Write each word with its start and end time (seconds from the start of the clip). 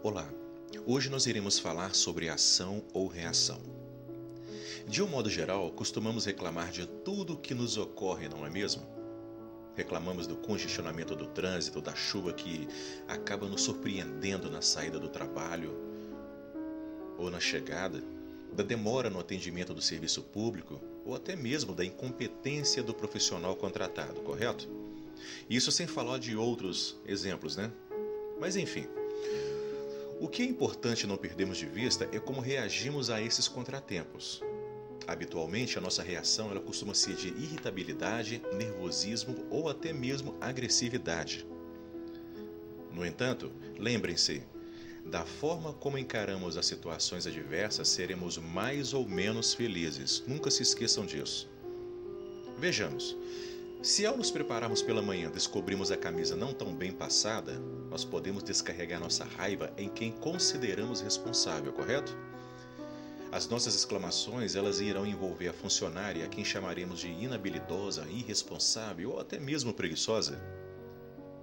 Olá, 0.00 0.32
hoje 0.86 1.10
nós 1.10 1.26
iremos 1.26 1.58
falar 1.58 1.92
sobre 1.92 2.28
ação 2.28 2.84
ou 2.94 3.08
reação. 3.08 3.60
De 4.86 5.02
um 5.02 5.08
modo 5.08 5.28
geral, 5.28 5.72
costumamos 5.72 6.24
reclamar 6.24 6.70
de 6.70 6.86
tudo 6.86 7.36
que 7.36 7.52
nos 7.52 7.76
ocorre, 7.76 8.28
não 8.28 8.46
é 8.46 8.48
mesmo? 8.48 8.86
Reclamamos 9.74 10.28
do 10.28 10.36
congestionamento 10.36 11.16
do 11.16 11.26
trânsito, 11.26 11.80
da 11.80 11.96
chuva 11.96 12.32
que 12.32 12.68
acaba 13.08 13.48
nos 13.48 13.62
surpreendendo 13.62 14.48
na 14.48 14.62
saída 14.62 15.00
do 15.00 15.08
trabalho 15.08 15.76
ou 17.18 17.28
na 17.28 17.40
chegada, 17.40 18.00
da 18.52 18.62
demora 18.62 19.10
no 19.10 19.18
atendimento 19.18 19.74
do 19.74 19.82
serviço 19.82 20.22
público 20.22 20.80
ou 21.04 21.16
até 21.16 21.34
mesmo 21.34 21.74
da 21.74 21.84
incompetência 21.84 22.84
do 22.84 22.94
profissional 22.94 23.56
contratado, 23.56 24.20
correto? 24.20 24.68
Isso 25.50 25.72
sem 25.72 25.88
falar 25.88 26.18
de 26.18 26.36
outros 26.36 26.96
exemplos, 27.04 27.56
né? 27.56 27.72
Mas 28.38 28.54
enfim, 28.54 28.86
o 30.20 30.28
que 30.28 30.42
é 30.42 30.44
importante 30.44 31.06
não 31.06 31.16
perdermos 31.16 31.58
de 31.58 31.66
vista 31.66 32.08
é 32.12 32.18
como 32.18 32.40
reagimos 32.40 33.08
a 33.10 33.20
esses 33.20 33.46
contratempos. 33.46 34.42
Habitualmente, 35.06 35.78
a 35.78 35.80
nossa 35.80 36.02
reação 36.02 36.50
ela 36.50 36.60
costuma 36.60 36.92
ser 36.92 37.14
de 37.14 37.28
irritabilidade, 37.28 38.42
nervosismo 38.52 39.46
ou 39.48 39.68
até 39.68 39.92
mesmo 39.92 40.36
agressividade. 40.40 41.46
No 42.92 43.06
entanto, 43.06 43.52
lembrem-se, 43.78 44.42
da 45.06 45.24
forma 45.24 45.72
como 45.72 45.96
encaramos 45.96 46.56
as 46.56 46.66
situações 46.66 47.26
adversas, 47.26 47.88
seremos 47.88 48.36
mais 48.36 48.92
ou 48.92 49.08
menos 49.08 49.54
felizes. 49.54 50.22
Nunca 50.26 50.50
se 50.50 50.62
esqueçam 50.62 51.06
disso. 51.06 51.48
Vejamos. 52.58 53.16
Se 53.82 54.04
ao 54.04 54.16
nos 54.16 54.30
prepararmos 54.30 54.82
pela 54.82 55.00
manhã 55.00 55.30
descobrimos 55.30 55.92
a 55.92 55.96
camisa 55.96 56.34
não 56.34 56.52
tão 56.52 56.74
bem 56.74 56.90
passada, 56.90 57.62
nós 57.90 58.04
podemos 58.04 58.42
descarregar 58.42 59.00
nossa 59.00 59.24
raiva 59.24 59.72
em 59.76 59.88
quem 59.88 60.12
consideramos 60.12 61.00
responsável, 61.00 61.72
correto? 61.72 62.16
As 63.30 63.46
nossas 63.46 63.74
exclamações 63.74 64.56
elas 64.56 64.80
irão 64.80 65.06
envolver 65.06 65.48
a 65.48 65.52
funcionária 65.52 66.24
a 66.24 66.28
quem 66.28 66.44
chamaremos 66.44 67.00
de 67.00 67.08
inabilidosa, 67.08 68.06
irresponsável 68.08 69.12
ou 69.12 69.20
até 69.20 69.38
mesmo 69.38 69.74
preguiçosa. 69.74 70.40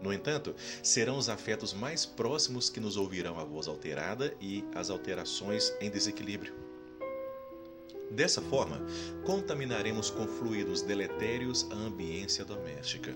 No 0.00 0.12
entanto, 0.12 0.54
serão 0.82 1.16
os 1.16 1.28
afetos 1.28 1.72
mais 1.72 2.04
próximos 2.04 2.68
que 2.68 2.80
nos 2.80 2.96
ouvirão 2.96 3.38
a 3.38 3.44
voz 3.44 3.68
alterada 3.68 4.34
e 4.40 4.64
as 4.74 4.90
alterações 4.90 5.72
em 5.80 5.90
desequilíbrio. 5.90 6.54
Dessa 8.10 8.40
forma, 8.40 8.80
contaminaremos 9.24 10.10
com 10.10 10.26
fluidos 10.26 10.82
deletérios 10.82 11.66
a 11.70 11.74
ambiência 11.74 12.44
doméstica. 12.44 13.14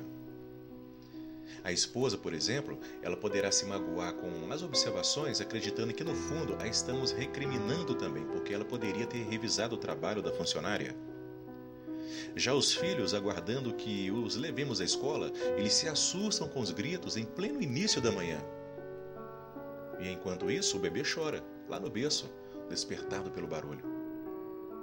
A 1.64 1.72
esposa, 1.72 2.16
por 2.16 2.32
exemplo, 2.32 2.78
ela 3.02 3.16
poderá 3.16 3.50
se 3.50 3.64
magoar 3.66 4.14
com 4.14 4.52
as 4.52 4.62
observações, 4.62 5.40
acreditando 5.40 5.92
que 5.92 6.04
no 6.04 6.14
fundo 6.14 6.56
a 6.60 6.66
estamos 6.66 7.10
recriminando 7.10 7.94
também, 7.94 8.24
porque 8.26 8.54
ela 8.54 8.64
poderia 8.64 9.06
ter 9.06 9.24
revisado 9.24 9.74
o 9.74 9.78
trabalho 9.78 10.22
da 10.22 10.32
funcionária. 10.32 10.96
Já 12.34 12.54
os 12.54 12.72
filhos, 12.72 13.14
aguardando 13.14 13.74
que 13.74 14.10
os 14.10 14.36
levemos 14.36 14.80
à 14.80 14.84
escola, 14.84 15.32
eles 15.56 15.74
se 15.74 15.88
assustam 15.88 16.48
com 16.48 16.60
os 16.60 16.70
gritos 16.70 17.16
em 17.16 17.24
pleno 17.24 17.62
início 17.62 18.00
da 18.00 18.12
manhã. 18.12 18.40
E 20.00 20.08
enquanto 20.08 20.50
isso, 20.50 20.76
o 20.76 20.80
bebê 20.80 21.02
chora, 21.02 21.44
lá 21.68 21.78
no 21.78 21.90
berço, 21.90 22.30
despertado 22.68 23.30
pelo 23.30 23.46
barulho 23.46 23.98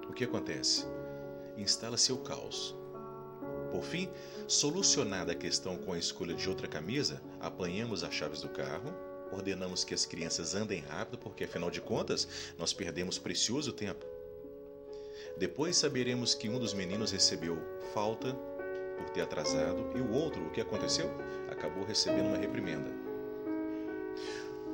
o 0.09 0.13
que 0.13 0.23
acontece? 0.23 0.85
Instala-se 1.57 2.11
o 2.13 2.17
caos. 2.17 2.75
Por 3.75 3.83
fim, 3.83 4.09
solucionada 4.47 5.33
a 5.33 5.35
questão 5.35 5.75
com 5.75 5.91
a 5.91 5.99
escolha 5.99 6.33
de 6.33 6.47
outra 6.47 6.65
camisa, 6.65 7.21
apanhamos 7.41 8.05
as 8.05 8.13
chaves 8.13 8.39
do 8.39 8.47
carro, 8.47 8.93
ordenamos 9.33 9.83
que 9.83 9.93
as 9.93 10.05
crianças 10.05 10.55
andem 10.55 10.79
rápido, 10.79 11.17
porque 11.17 11.43
afinal 11.43 11.69
de 11.69 11.81
contas 11.81 12.25
nós 12.57 12.71
perdemos 12.71 13.17
precioso 13.19 13.73
tempo. 13.73 14.05
Depois 15.37 15.75
saberemos 15.75 16.33
que 16.33 16.47
um 16.47 16.57
dos 16.57 16.73
meninos 16.73 17.11
recebeu 17.11 17.57
falta 17.93 18.33
por 18.97 19.09
ter 19.09 19.19
atrasado 19.19 19.91
e 19.93 19.99
o 19.99 20.09
outro, 20.13 20.47
o 20.47 20.51
que 20.51 20.61
aconteceu? 20.61 21.11
Acabou 21.49 21.83
recebendo 21.83 22.27
uma 22.27 22.37
reprimenda. 22.37 22.89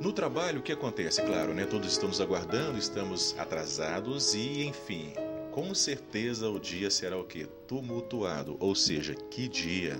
No 0.00 0.12
trabalho, 0.12 0.60
o 0.60 0.62
que 0.62 0.70
acontece? 0.70 1.20
Claro, 1.22 1.52
né? 1.52 1.64
Todos 1.64 1.90
estamos 1.90 2.20
aguardando, 2.20 2.78
estamos 2.78 3.36
atrasados 3.36 4.32
e, 4.32 4.62
enfim, 4.62 5.12
com 5.52 5.74
certeza 5.74 6.48
o 6.48 6.58
dia 6.58 6.90
será 6.90 7.18
o 7.18 7.24
que? 7.24 7.44
Tumultuado, 7.68 8.56
ou 8.58 8.74
seja, 8.74 9.14
que 9.14 9.46
dia. 9.46 9.98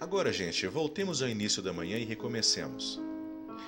Agora, 0.00 0.32
gente, 0.32 0.66
voltemos 0.66 1.22
ao 1.22 1.28
início 1.28 1.62
da 1.62 1.72
manhã 1.72 1.98
e 1.98 2.04
recomecemos. 2.04 2.98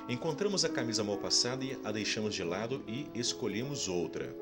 Encontramos 0.08 0.64
a 0.64 0.70
camisa 0.70 1.04
mal 1.04 1.18
passada 1.18 1.64
e 1.64 1.78
a 1.84 1.92
deixamos 1.92 2.34
de 2.34 2.42
lado 2.42 2.82
e 2.88 3.06
escolhemos 3.14 3.88
outra. 3.88 4.34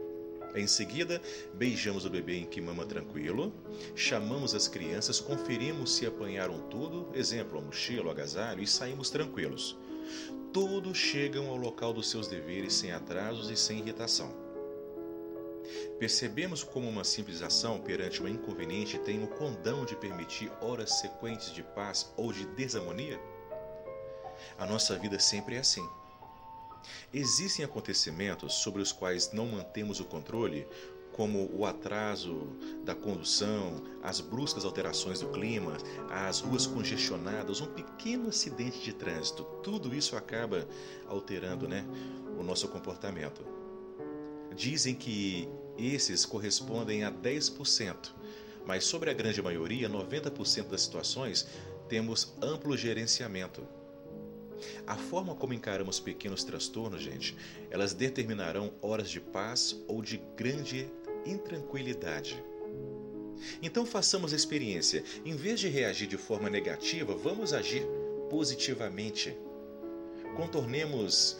Em 0.55 0.67
seguida, 0.67 1.21
beijamos 1.55 2.05
o 2.05 2.11
bebê 2.11 2.37
em 2.37 2.47
que 2.47 2.61
mama 2.61 2.87
tranquilo, 2.87 3.53
chamamos 3.97 4.55
as 4.55 4.69
crianças, 4.69 5.21
conferimos 5.21 5.93
se 5.93 6.07
apanharam 6.07 6.61
tudo, 6.69 7.09
exemplo, 7.15 7.59
a 7.59 7.63
mochila, 7.63 8.07
o 8.07 8.11
agasalho, 8.11 8.63
e 8.63 8.67
saímos 8.67 9.11
tranquilos. 9.11 9.77
Todos 10.53 10.97
chegam 10.97 11.49
ao 11.49 11.57
local 11.57 11.93
dos 11.93 12.09
seus 12.09 12.29
deveres 12.29 12.75
sem 12.75 12.93
atrasos 12.93 13.51
e 13.51 13.57
sem 13.57 13.81
irritação. 13.81 14.48
Percebemos 15.99 16.63
como 16.63 16.89
uma 16.89 17.05
simples 17.05 17.43
ação 17.43 17.81
perante 17.81 18.23
um 18.23 18.29
inconveniente 18.29 18.99
tem 18.99 19.23
o 19.23 19.29
condão 19.29 19.85
de 19.85 19.97
permitir 19.97 20.51
horas 20.61 20.99
sequentes 21.01 21.53
de 21.53 21.63
paz 21.63 22.13
ou 22.17 22.33
de 22.33 22.47
desarmonia? 22.47 23.21
A 24.59 24.67
nossa 24.67 24.97
vida 24.97 25.19
sempre 25.19 25.57
é 25.57 25.59
assim. 25.59 25.87
Existem 27.13 27.65
acontecimentos 27.65 28.55
sobre 28.55 28.81
os 28.81 28.93
quais 28.93 29.33
não 29.33 29.47
mantemos 29.47 30.01
o 30.01 30.05
controle, 30.05 30.67
como 31.13 31.51
o 31.53 31.67
atraso 31.67 32.47
da 32.85 32.95
condução, 32.95 33.83
as 34.03 34.21
bruscas 34.21 34.65
alterações 34.65 35.19
do 35.19 35.29
clima, 35.31 35.77
as 36.09 36.39
ruas 36.39 36.65
congestionadas, 36.65 37.61
um 37.61 37.67
pequeno 37.67 38.29
acidente 38.29 38.79
de 38.81 38.93
trânsito, 38.93 39.43
tudo 39.63 39.93
isso 39.93 40.17
acaba 40.17 40.65
alterando 41.09 41.67
né, 41.67 41.85
o 42.39 42.43
nosso 42.45 42.69
comportamento. 42.69 43.45
Dizem 44.59 44.93
que 44.93 45.49
esses 45.79 46.27
correspondem 46.27 47.05
a 47.05 47.13
10%, 47.13 48.13
mas 48.67 48.83
sobre 48.83 49.09
a 49.09 49.15
grande 49.15 49.41
maioria, 49.41 49.89
90% 49.89 50.67
das 50.67 50.83
situações, 50.83 51.47
temos 51.89 52.35
amplo 52.43 52.77
gerenciamento. 52.77 53.65
A 54.85 54.97
forma 54.97 55.37
como 55.37 55.55
encaramos 55.55 56.01
pequenos 56.01 56.43
transtornos, 56.43 57.01
gente, 57.01 57.37
elas 57.71 57.95
determinarão 57.95 58.73
horas 58.83 59.09
de 59.09 59.21
paz 59.21 59.77
ou 59.87 60.03
de 60.03 60.21
grande 60.37 60.91
intranquilidade. 61.25 62.43
Então 63.63 63.87
façamos 63.87 64.33
a 64.33 64.37
experiência. 64.37 65.05
Em 65.25 65.37
vez 65.37 65.61
de 65.61 65.69
reagir 65.69 66.09
de 66.09 66.17
forma 66.17 66.51
negativa, 66.51 67.15
vamos 67.15 67.53
agir 67.53 67.87
positivamente. 68.29 69.39
Contornemos, 70.35 71.39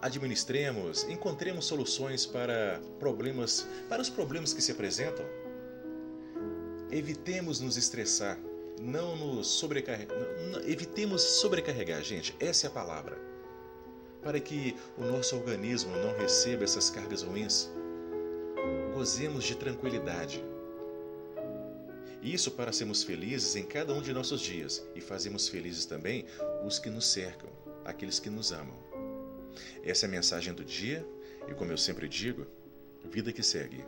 administremos, 0.00 1.04
encontremos 1.04 1.64
soluções 1.64 2.24
para 2.26 2.80
problemas, 2.98 3.66
para 3.88 4.02
os 4.02 4.08
problemas 4.08 4.52
que 4.52 4.62
se 4.62 4.72
apresentam. 4.72 5.24
Evitemos 6.90 7.60
nos 7.60 7.76
estressar, 7.76 8.38
não 8.80 9.16
nos 9.16 9.46
sobrecarregar, 9.48 10.16
evitemos 10.66 11.22
sobrecarregar, 11.22 12.02
gente, 12.02 12.34
essa 12.40 12.66
é 12.66 12.68
a 12.68 12.72
palavra. 12.72 13.18
Para 14.22 14.40
que 14.40 14.76
o 14.96 15.04
nosso 15.04 15.36
organismo 15.36 15.94
não 15.96 16.16
receba 16.16 16.64
essas 16.64 16.90
cargas 16.90 17.22
ruins 17.22 17.70
gozemos 18.98 19.44
de 19.44 19.54
tranquilidade. 19.54 20.44
Isso 22.20 22.50
para 22.50 22.72
sermos 22.72 23.04
felizes 23.04 23.54
em 23.54 23.62
cada 23.62 23.92
um 23.94 24.02
de 24.02 24.12
nossos 24.12 24.40
dias 24.40 24.84
e 24.92 25.00
fazemos 25.00 25.48
felizes 25.48 25.86
também 25.86 26.24
os 26.64 26.80
que 26.80 26.90
nos 26.90 27.06
cercam, 27.06 27.48
aqueles 27.84 28.18
que 28.18 28.28
nos 28.28 28.50
amam. 28.50 28.87
Essa 29.82 30.06
é 30.06 30.08
a 30.08 30.10
mensagem 30.10 30.52
do 30.54 30.64
dia 30.64 31.06
e, 31.48 31.54
como 31.54 31.72
eu 31.72 31.78
sempre 31.78 32.08
digo, 32.08 32.46
vida 33.10 33.32
que 33.32 33.42
segue. 33.42 33.84